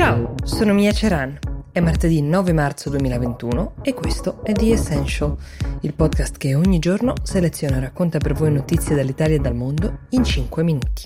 Ciao, 0.00 0.34
sono 0.44 0.72
Mia 0.72 0.92
Ceran. 0.92 1.38
È 1.70 1.78
martedì 1.78 2.22
9 2.22 2.54
marzo 2.54 2.88
2021 2.88 3.74
e 3.82 3.92
questo 3.92 4.42
è 4.42 4.52
The 4.52 4.72
Essential, 4.72 5.36
il 5.82 5.92
podcast 5.92 6.38
che 6.38 6.54
ogni 6.54 6.78
giorno 6.78 7.12
seleziona 7.22 7.76
e 7.76 7.80
racconta 7.80 8.16
per 8.16 8.32
voi 8.32 8.50
notizie 8.50 8.96
dall'Italia 8.96 9.36
e 9.36 9.40
dal 9.40 9.54
mondo 9.54 9.98
in 10.08 10.24
5 10.24 10.62
minuti. 10.62 11.02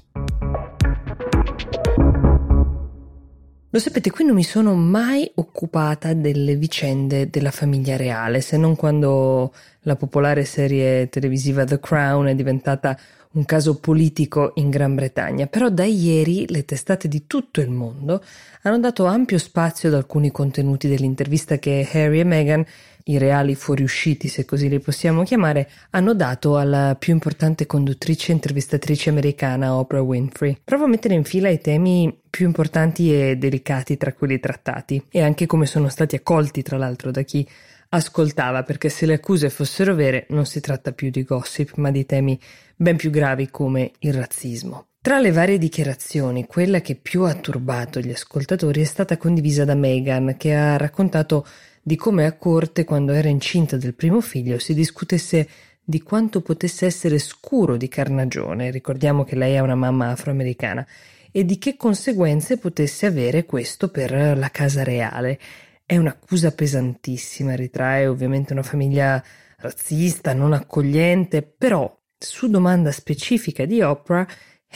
Lo 3.69 3.81
sapete, 3.81 4.13
qui 4.13 4.25
non 4.25 4.37
mi 4.37 4.45
sono 4.45 4.75
mai 4.75 5.29
occupata 5.35 6.13
delle 6.13 6.55
vicende 6.55 7.29
della 7.29 7.51
famiglia 7.51 7.97
reale, 7.97 8.41
se 8.41 8.57
non 8.57 8.77
quando 8.77 9.53
la 9.81 9.97
popolare 9.97 10.45
serie 10.45 11.09
televisiva 11.09 11.65
The 11.65 11.81
Crown 11.81 12.27
è 12.27 12.37
diventata 12.37 12.97
un 13.35 13.45
caso 13.45 13.79
politico 13.79 14.53
in 14.57 14.71
Gran 14.71 14.95
Bretagna, 14.95 15.47
però 15.47 15.69
da 15.69 15.85
ieri 15.85 16.47
le 16.49 16.65
testate 16.65 17.09
di 17.09 17.27
tutto 17.27 17.61
il 17.61 17.71
mondo 17.71 18.23
hanno 18.63 18.79
dato 18.79 19.05
ampio 19.07 19.39
spazio 19.39 19.89
ad 19.89 19.95
alcuni 19.95 20.31
contenuti 20.31 20.89
dell'intervista 20.89 21.59
che 21.59 21.89
Harry 21.93 22.21
e 22.21 22.25
Meghan, 22.25 22.65
i 23.07 23.19
reali 23.19 23.55
fuoriusciti 23.55 24.29
se 24.29 24.45
così 24.45 24.69
li 24.69 24.81
possiamo 24.81 25.25
chiamare, 25.25 25.69
hanno 25.91 26.15
dato 26.15 26.57
alla 26.57 26.97
più 26.99 27.13
importante 27.13 27.67
conduttrice 27.67 28.31
e 28.31 28.35
intervistatrice 28.35 29.11
americana 29.11 29.75
Oprah 29.75 30.01
Winfrey. 30.01 30.59
Provo 30.65 30.85
a 30.85 30.89
mettere 30.89 31.15
in 31.15 31.25
fila 31.25 31.51
i 31.51 31.61
temi 31.61 32.17
più 32.31 32.47
importanti 32.47 33.15
e 33.15 33.37
delicati 33.37 33.97
tra 33.97 34.13
quelli 34.13 34.41
trattati 34.41 35.05
e 35.11 35.23
anche 35.23 35.47
come 35.47 35.67
sono 35.67 35.89
stati 35.89 36.17
accolti 36.17 36.63
tra 36.63 36.79
l'altro 36.79 37.11
da 37.11 37.23
chi 37.23 37.47
ascoltava 37.95 38.63
perché 38.63 38.89
se 38.89 39.07
le 39.07 39.15
accuse 39.15 39.51
fossero 39.51 39.95
vere 39.95 40.27
non 40.31 40.47
si 40.47 40.61
tratta 40.61 40.93
più 40.93 41.11
di 41.11 41.23
gossip 41.23 41.75
ma 41.77 41.91
di 41.91 42.07
temi 42.07 42.39
ben 42.77 42.97
più 42.97 43.11
gravi 43.11 43.51
come 43.51 43.93
il 44.01 44.13
razzismo. 44.13 44.87
Tra 45.01 45.19
le 45.19 45.33
varie 45.33 45.59
dichiarazioni, 45.59 46.47
quella 46.47 46.81
che 46.81 46.95
più 46.95 47.25
ha 47.25 47.35
turbato 47.35 48.01
gli 48.01 48.11
ascoltatori 48.11 48.81
è 48.81 48.85
stata 48.85 49.19
condivisa 49.19 49.65
da 49.67 49.75
Meghan, 49.75 50.37
che 50.39 50.55
ha 50.55 50.79
raccontato 50.79 51.47
di 51.83 51.95
come 51.97 52.25
a 52.25 52.33
corte, 52.33 52.85
quando 52.85 53.13
era 53.13 53.29
incinta 53.29 53.77
del 53.77 53.93
primo 53.93 54.23
figlio, 54.23 54.59
si 54.59 54.73
discutesse 54.73 55.47
di 55.85 56.01
quanto 56.01 56.41
potesse 56.41 56.87
essere 56.87 57.19
scuro 57.19 57.77
di 57.77 57.89
carnagione, 57.89 58.71
ricordiamo 58.71 59.25
che 59.25 59.37
lei 59.37 59.53
è 59.53 59.61
una 59.61 59.75
mamma 59.75 60.09
afroamericana, 60.09 60.87
e 61.31 61.45
di 61.45 61.59
che 61.59 61.77
conseguenze 61.77 62.57
potesse 62.57 63.05
avere 63.05 63.45
questo 63.45 63.91
per 63.91 64.39
la 64.39 64.49
casa 64.49 64.83
reale. 64.83 65.39
È 65.87 65.99
un'accusa 65.99 66.51
pesantissima, 66.53 67.55
ritrae 67.55 68.07
ovviamente 68.07 68.55
una 68.55 68.63
famiglia 68.63 69.23
razzista, 69.59 70.33
non 70.33 70.55
accogliente, 70.55 71.43
però 71.43 71.95
su 72.17 72.49
domanda 72.49 72.91
specifica 72.91 73.67
di 73.67 73.83
Oprah, 73.83 74.27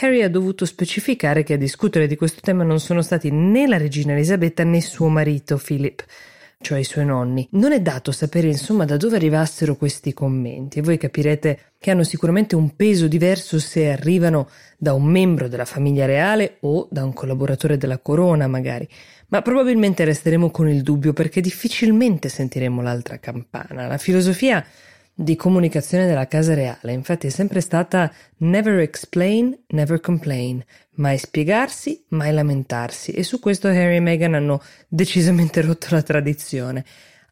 Harry 0.01 0.21
ha 0.21 0.29
dovuto 0.29 0.65
specificare 0.65 1.41
che 1.41 1.53
a 1.53 1.57
discutere 1.57 2.05
di 2.05 2.15
questo 2.15 2.41
tema 2.41 2.63
non 2.63 2.79
sono 2.79 3.01
stati 3.01 3.31
né 3.31 3.67
la 3.67 3.77
regina 3.77 4.13
Elisabetta 4.13 4.63
né 4.63 4.81
suo 4.81 5.07
marito 5.07 5.57
Philip, 5.57 6.05
cioè 6.61 6.79
i 6.79 6.83
suoi 6.83 7.05
nonni. 7.05 7.47
Non 7.51 7.71
è 7.71 7.81
dato 7.81 8.11
sapere 8.11 8.47
insomma 8.47 8.83
da 8.83 8.97
dove 8.97 9.15
arrivassero 9.15 9.75
questi 9.75 10.13
commenti 10.13 10.79
e 10.79 10.81
voi 10.81 10.97
capirete 10.97 11.73
che 11.79 11.91
hanno 11.91 12.03
sicuramente 12.03 12.55
un 12.55 12.75
peso 12.75 13.07
diverso 13.07 13.59
se 13.59 13.91
arrivano 13.91 14.49
da 14.77 14.93
un 14.93 15.05
membro 15.05 15.47
della 15.47 15.65
famiglia 15.65 16.05
reale 16.05 16.57
o 16.61 16.87
da 16.91 17.05
un 17.05 17.13
collaboratore 17.13 17.77
della 17.77 17.99
corona 17.99 18.47
magari 18.47 18.87
ma 19.29 19.41
probabilmente 19.41 20.03
resteremo 20.03 20.51
con 20.51 20.67
il 20.67 20.81
dubbio 20.81 21.13
perché 21.13 21.39
difficilmente 21.39 22.27
sentiremo 22.27 22.81
l'altra 22.81 23.19
campana. 23.19 23.87
La 23.87 23.97
filosofia 23.97 24.65
di 25.21 25.35
comunicazione 25.35 26.05
della 26.05 26.27
Casa 26.27 26.53
Reale. 26.53 26.93
Infatti 26.93 27.27
è 27.27 27.29
sempre 27.29 27.59
stata 27.59 28.09
never 28.37 28.79
explain, 28.79 29.53
never 29.67 29.99
complain, 29.99 30.63
mai 30.95 31.17
spiegarsi, 31.17 32.05
mai 32.09 32.31
lamentarsi. 32.31 33.11
E 33.11 33.23
su 33.23 33.39
questo 33.39 33.67
Harry 33.67 33.97
e 33.97 33.99
Meghan 33.99 34.33
hanno 34.33 34.61
decisamente 34.87 35.59
rotto 35.61 35.87
la 35.89 36.01
tradizione. 36.01 36.85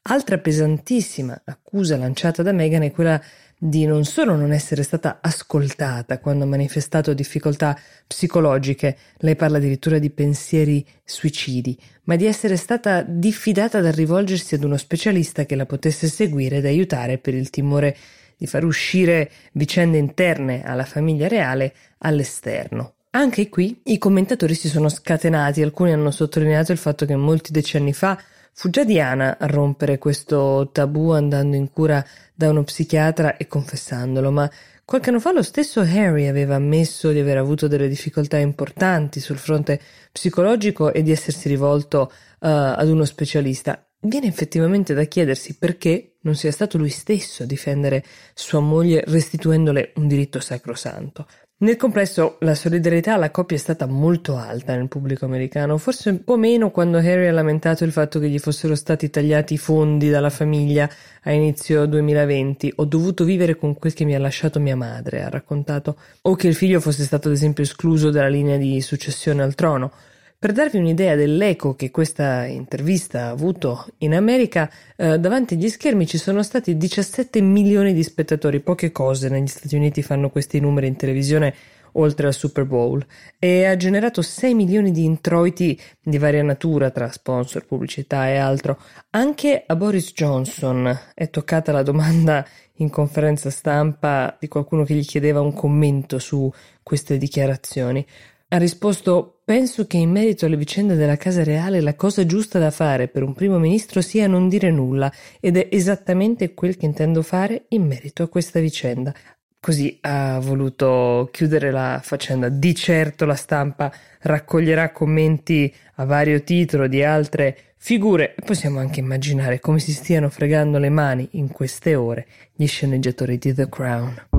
Altra 0.09 0.37
pesantissima 0.37 1.41
accusa 1.43 1.97
lanciata 1.97 2.41
da 2.41 2.53
Meghan 2.53 2.83
è 2.83 2.91
quella 2.91 3.21
di 3.57 3.85
non 3.85 4.05
solo 4.05 4.37
non 4.37 4.53
essere 4.53 4.81
stata 4.83 5.17
ascoltata 5.21 6.19
quando 6.19 6.45
ha 6.45 6.47
manifestato 6.47 7.13
difficoltà 7.13 7.77
psicologiche, 8.07 8.97
lei 9.17 9.35
parla 9.35 9.57
addirittura 9.57 9.99
di 9.99 10.09
pensieri 10.09 10.85
suicidi, 11.03 11.77
ma 12.03 12.15
di 12.15 12.25
essere 12.25 12.55
stata 12.55 13.01
diffidata 13.01 13.81
dal 13.81 13.91
rivolgersi 13.91 14.55
ad 14.55 14.63
uno 14.63 14.77
specialista 14.77 15.45
che 15.45 15.55
la 15.55 15.65
potesse 15.65 16.07
seguire 16.07 16.57
ed 16.57 16.65
aiutare 16.65 17.17
per 17.17 17.33
il 17.33 17.49
timore 17.49 17.97
di 18.37 18.47
far 18.47 18.63
uscire 18.63 19.29
vicende 19.53 19.97
interne 19.97 20.63
alla 20.63 20.85
famiglia 20.85 21.27
reale 21.27 21.73
all'esterno. 21.97 22.93
Anche 23.09 23.49
qui 23.49 23.81
i 23.85 23.97
commentatori 23.97 24.53
si 24.53 24.69
sono 24.69 24.87
scatenati, 24.87 25.61
alcuni 25.61 25.91
hanno 25.91 26.11
sottolineato 26.11 26.71
il 26.71 26.77
fatto 26.77 27.05
che 27.05 27.15
molti 27.17 27.51
decenni 27.51 27.91
fa 27.91 28.17
Fu 28.59 28.71
già 28.71 28.83
Diana 28.83 29.37
a 29.37 29.45
rompere 29.45 29.99
questo 29.99 30.71
tabù 30.71 31.11
andando 31.11 31.55
in 31.55 31.69
cura 31.69 32.03
da 32.33 32.49
uno 32.49 32.63
psichiatra 32.63 33.37
e 33.37 33.45
confessandolo, 33.45 34.31
ma 34.31 34.49
qualche 34.83 35.11
anno 35.11 35.19
fa 35.19 35.31
lo 35.31 35.43
stesso 35.43 35.81
Harry 35.81 36.25
aveva 36.25 36.55
ammesso 36.55 37.11
di 37.11 37.19
aver 37.19 37.37
avuto 37.37 37.67
delle 37.67 37.87
difficoltà 37.87 38.37
importanti 38.37 39.19
sul 39.19 39.37
fronte 39.37 39.79
psicologico 40.11 40.91
e 40.91 41.03
di 41.03 41.11
essersi 41.11 41.47
rivolto 41.47 42.11
uh, 42.39 42.47
ad 42.47 42.89
uno 42.89 43.05
specialista. 43.05 43.87
Viene 43.99 44.25
effettivamente 44.25 44.95
da 44.95 45.03
chiedersi 45.03 45.59
perché 45.59 46.15
non 46.21 46.33
sia 46.33 46.51
stato 46.51 46.79
lui 46.79 46.89
stesso 46.89 47.43
a 47.43 47.45
difendere 47.45 48.03
sua 48.33 48.59
moglie 48.59 49.03
restituendole 49.05 49.91
un 49.97 50.07
diritto 50.07 50.39
sacrosanto. 50.39 51.27
Nel 51.59 51.75
complesso 51.75 52.37
la 52.41 52.53
solidarietà 52.53 53.15
alla 53.15 53.31
coppia 53.31 53.57
è 53.57 53.59
stata 53.59 53.87
molto 53.87 54.37
alta 54.37 54.75
nel 54.75 54.87
pubblico 54.87 55.25
americano, 55.25 55.79
forse 55.79 56.11
un 56.11 56.23
po' 56.23 56.37
meno 56.37 56.69
quando 56.69 56.99
Harry 56.99 57.25
ha 57.25 57.31
lamentato 57.31 57.83
il 57.83 57.91
fatto 57.91 58.19
che 58.19 58.29
gli 58.29 58.37
fossero 58.37 58.75
stati 58.75 59.09
tagliati 59.09 59.55
i 59.55 59.57
fondi 59.57 60.11
dalla 60.11 60.29
famiglia 60.29 60.87
a 61.23 61.31
inizio 61.31 61.87
2020. 61.87 62.73
Ho 62.75 62.85
dovuto 62.85 63.23
vivere 63.23 63.55
con 63.55 63.73
quel 63.73 63.95
che 63.95 64.05
mi 64.05 64.13
ha 64.13 64.19
lasciato 64.19 64.59
mia 64.59 64.75
madre, 64.75 65.23
ha 65.23 65.29
raccontato, 65.29 65.97
o 66.21 66.35
che 66.35 66.47
il 66.47 66.53
figlio 66.53 66.79
fosse 66.79 67.01
stato 67.01 67.27
ad 67.27 67.33
esempio 67.33 67.63
escluso 67.63 68.11
dalla 68.11 68.29
linea 68.29 68.57
di 68.57 68.79
successione 68.79 69.41
al 69.41 69.55
trono. 69.55 69.91
Per 70.39 70.51
darvi 70.51 70.77
un'idea 70.77 71.15
dell'eco 71.15 71.73
che 71.73 71.89
questa 71.89 72.45
intervista 72.45 73.23
ha 73.23 73.29
avuto 73.29 73.87
in 73.99 74.13
America, 74.13 74.69
eh, 74.95 75.17
davanti 75.17 75.55
agli 75.55 75.67
schermi 75.67 76.05
ci 76.05 76.19
sono 76.19 76.43
stati 76.43 76.77
17 76.77 77.41
milioni 77.41 77.91
di 77.91 78.03
spettatori, 78.03 78.59
poche 78.59 78.91
cose 78.91 79.29
negli 79.29 79.47
Stati 79.47 79.75
Uniti 79.75 80.03
fanno 80.03 80.29
questi 80.29 80.59
numeri 80.59 80.85
in 80.85 80.95
televisione 80.95 81.55
oltre 81.93 82.27
al 82.27 82.35
Super 82.35 82.65
Bowl 82.65 83.03
e 83.39 83.65
ha 83.65 83.75
generato 83.77 84.21
6 84.21 84.53
milioni 84.53 84.91
di 84.91 85.05
introiti 85.05 85.79
di 85.99 86.19
varia 86.19 86.43
natura 86.43 86.91
tra 86.91 87.11
sponsor, 87.11 87.65
pubblicità 87.65 88.29
e 88.29 88.37
altro. 88.37 88.79
Anche 89.09 89.63
a 89.65 89.75
Boris 89.75 90.13
Johnson 90.13 90.95
è 91.15 91.31
toccata 91.31 91.71
la 91.71 91.81
domanda 91.81 92.45
in 92.73 92.91
conferenza 92.91 93.49
stampa 93.49 94.37
di 94.39 94.47
qualcuno 94.47 94.83
che 94.83 94.93
gli 94.93 95.03
chiedeva 95.03 95.41
un 95.41 95.53
commento 95.53 96.19
su 96.19 96.47
queste 96.83 97.17
dichiarazioni. 97.17 98.05
Ha 98.49 98.57
risposto 98.57 99.36
Penso 99.47 99.87
che 99.87 99.95
in 99.95 100.11
merito 100.11 100.45
alle 100.45 100.57
vicende 100.57 100.95
della 100.95 101.15
Casa 101.15 101.41
Reale 101.41 101.79
la 101.79 101.95
cosa 101.95 102.25
giusta 102.25 102.59
da 102.59 102.69
fare 102.69 103.07
per 103.07 103.23
un 103.23 103.33
primo 103.33 103.57
ministro 103.59 104.01
sia 104.01 104.27
non 104.27 104.49
dire 104.49 104.71
nulla 104.71 105.09
ed 105.39 105.55
è 105.55 105.69
esattamente 105.71 106.53
quel 106.53 106.75
che 106.75 106.85
intendo 106.85 107.21
fare 107.21 107.63
in 107.69 107.87
merito 107.87 108.23
a 108.23 108.27
questa 108.27 108.59
vicenda. 108.59 109.13
Così 109.57 109.99
ha 110.01 110.37
voluto 110.41 111.29
chiudere 111.31 111.71
la 111.71 112.01
faccenda. 112.03 112.49
Di 112.49 112.75
certo 112.75 113.23
la 113.23 113.35
stampa 113.35 113.89
raccoglierà 114.23 114.91
commenti 114.91 115.73
a 115.95 116.03
vario 116.03 116.43
titolo 116.43 116.87
di 116.87 117.01
altre 117.01 117.57
figure 117.77 118.35
e 118.35 118.41
possiamo 118.43 118.79
anche 118.79 118.99
immaginare 118.99 119.61
come 119.61 119.79
si 119.79 119.93
stiano 119.93 120.27
fregando 120.27 120.77
le 120.77 120.89
mani 120.89 121.25
in 121.31 121.53
queste 121.53 121.95
ore 121.95 122.27
gli 122.53 122.67
sceneggiatori 122.67 123.37
di 123.37 123.53
The 123.53 123.69
Crown. 123.69 124.36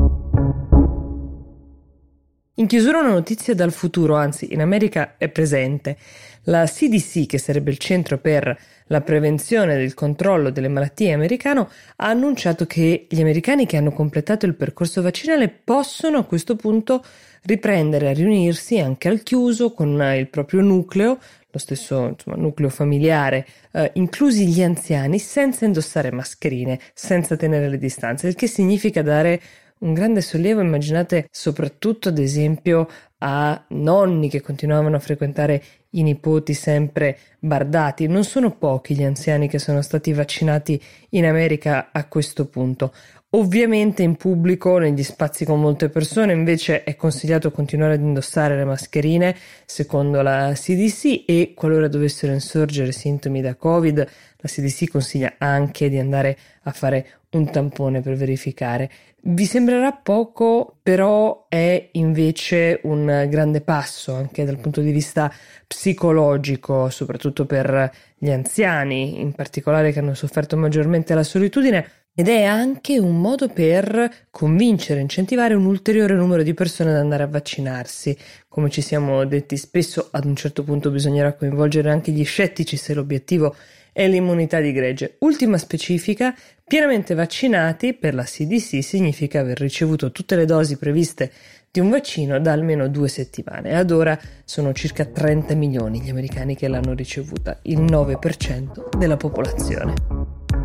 In 2.58 2.66
chiusura 2.66 2.98
una 2.98 3.10
notizia 3.12 3.54
dal 3.54 3.70
futuro, 3.70 4.16
anzi 4.16 4.52
in 4.52 4.60
America 4.60 5.14
è 5.16 5.28
presente. 5.28 5.96
La 6.44 6.64
CDC, 6.64 7.26
che 7.26 7.38
sarebbe 7.38 7.70
il 7.70 7.78
centro 7.78 8.18
per 8.18 8.58
la 8.88 9.00
prevenzione 9.00 9.76
e 9.76 9.84
il 9.84 9.94
controllo 9.94 10.50
delle 10.50 10.66
malattie 10.66 11.12
americano, 11.12 11.70
ha 11.94 12.08
annunciato 12.08 12.66
che 12.66 13.06
gli 13.08 13.20
americani 13.20 13.64
che 13.64 13.76
hanno 13.76 13.92
completato 13.92 14.44
il 14.44 14.56
percorso 14.56 15.02
vaccinale 15.02 15.48
possono 15.48 16.18
a 16.18 16.24
questo 16.24 16.56
punto 16.56 17.04
riprendere 17.42 18.08
a 18.08 18.12
riunirsi 18.12 18.80
anche 18.80 19.06
al 19.06 19.22
chiuso 19.22 19.72
con 19.72 19.90
il 20.16 20.26
proprio 20.26 20.60
nucleo, 20.60 21.16
lo 21.48 21.58
stesso 21.60 22.08
insomma, 22.08 22.34
nucleo 22.34 22.70
familiare, 22.70 23.46
eh, 23.70 23.92
inclusi 23.94 24.48
gli 24.48 24.64
anziani, 24.64 25.20
senza 25.20 25.64
indossare 25.64 26.10
mascherine, 26.10 26.80
senza 26.92 27.36
tenere 27.36 27.68
le 27.68 27.78
distanze, 27.78 28.26
il 28.26 28.34
che 28.34 28.48
significa 28.48 29.00
dare 29.02 29.40
un 29.80 29.94
grande 29.94 30.20
sollievo, 30.20 30.60
immaginate 30.60 31.28
soprattutto 31.30 32.08
ad 32.08 32.18
esempio 32.18 32.88
a 33.18 33.64
nonni 33.68 34.28
che 34.28 34.40
continuavano 34.40 34.96
a 34.96 35.00
frequentare 35.00 35.62
i 35.90 36.02
nipoti 36.02 36.54
sempre 36.54 37.18
bardati. 37.38 38.06
Non 38.06 38.24
sono 38.24 38.56
pochi 38.56 38.94
gli 38.94 39.02
anziani 39.02 39.48
che 39.48 39.58
sono 39.58 39.82
stati 39.82 40.12
vaccinati 40.12 40.80
in 41.10 41.24
America 41.24 41.88
a 41.92 42.06
questo 42.06 42.46
punto. 42.46 42.92
Ovviamente 43.32 44.02
in 44.02 44.16
pubblico, 44.16 44.78
negli 44.78 45.02
spazi 45.02 45.44
con 45.44 45.60
molte 45.60 45.90
persone, 45.90 46.32
invece 46.32 46.82
è 46.82 46.96
consigliato 46.96 47.50
continuare 47.50 47.94
ad 47.94 48.00
indossare 48.00 48.56
le 48.56 48.64
mascherine 48.64 49.36
secondo 49.66 50.22
la 50.22 50.52
CDC 50.54 51.24
e 51.26 51.52
qualora 51.54 51.88
dovessero 51.88 52.32
insorgere 52.32 52.90
sintomi 52.90 53.42
da 53.42 53.54
Covid, 53.54 53.98
la 53.98 54.48
CDC 54.48 54.88
consiglia 54.88 55.34
anche 55.36 55.90
di 55.90 55.98
andare 55.98 56.38
a 56.62 56.70
fare 56.70 57.17
un 57.30 57.50
tampone 57.50 58.00
per 58.00 58.14
verificare. 58.14 58.90
Vi 59.20 59.44
sembrerà 59.44 59.92
poco, 59.92 60.78
però 60.82 61.46
è 61.48 61.88
invece 61.92 62.80
un 62.84 63.26
grande 63.28 63.60
passo 63.60 64.14
anche 64.14 64.44
dal 64.44 64.58
punto 64.58 64.80
di 64.80 64.92
vista 64.92 65.30
psicologico, 65.66 66.88
soprattutto 66.88 67.44
per 67.44 67.92
gli 68.16 68.30
anziani, 68.30 69.20
in 69.20 69.32
particolare 69.32 69.92
che 69.92 69.98
hanno 69.98 70.14
sofferto 70.14 70.56
maggiormente 70.56 71.14
la 71.14 71.24
solitudine 71.24 72.07
ed 72.18 72.26
è 72.26 72.42
anche 72.42 72.98
un 72.98 73.20
modo 73.20 73.46
per 73.46 74.26
convincere, 74.32 74.98
incentivare 74.98 75.54
un 75.54 75.66
ulteriore 75.66 76.14
numero 76.14 76.42
di 76.42 76.52
persone 76.52 76.90
ad 76.90 76.96
andare 76.96 77.22
a 77.22 77.28
vaccinarsi. 77.28 78.16
Come 78.48 78.70
ci 78.70 78.80
siamo 78.80 79.24
detti 79.24 79.56
spesso, 79.56 80.08
ad 80.10 80.24
un 80.24 80.34
certo 80.34 80.64
punto 80.64 80.90
bisognerà 80.90 81.34
coinvolgere 81.34 81.90
anche 81.90 82.10
gli 82.10 82.24
scettici 82.24 82.76
se 82.76 82.92
l'obiettivo 82.92 83.54
è 83.92 84.08
l'immunità 84.08 84.58
di 84.58 84.72
gregge. 84.72 85.14
Ultima 85.20 85.58
specifica, 85.58 86.34
pienamente 86.66 87.14
vaccinati 87.14 87.94
per 87.94 88.14
la 88.14 88.24
CDC 88.24 88.82
significa 88.82 89.38
aver 89.38 89.60
ricevuto 89.60 90.10
tutte 90.10 90.34
le 90.34 90.44
dosi 90.44 90.76
previste 90.76 91.30
di 91.70 91.78
un 91.78 91.88
vaccino 91.88 92.40
da 92.40 92.50
almeno 92.50 92.88
due 92.88 93.06
settimane. 93.06 93.76
Ad 93.76 93.92
ora 93.92 94.18
sono 94.44 94.72
circa 94.72 95.04
30 95.04 95.54
milioni 95.54 96.00
gli 96.00 96.10
americani 96.10 96.56
che 96.56 96.66
l'hanno 96.66 96.94
ricevuta, 96.94 97.60
il 97.62 97.78
9% 97.78 98.96
della 98.98 99.16
popolazione. 99.16 100.57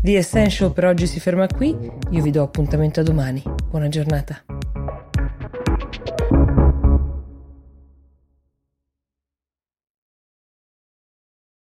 The 0.00 0.16
Essential 0.16 0.72
per 0.72 0.84
oggi 0.84 1.08
si 1.08 1.18
ferma 1.18 1.48
qui, 1.48 1.76
io 2.10 2.22
vi 2.22 2.30
do 2.30 2.42
appuntamento 2.42 3.00
a 3.00 3.02
domani. 3.02 3.42
Buona 3.68 3.88
giornata. 3.88 4.57